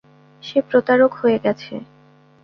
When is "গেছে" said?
1.39-1.73